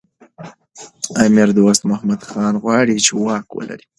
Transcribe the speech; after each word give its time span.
امیر 1.25 1.49
دوست 1.57 1.81
محمد 1.89 2.21
خان 2.29 2.53
غواړي 2.63 2.95
چي 3.05 3.11
واک 3.23 3.45
ولري. 3.53 3.85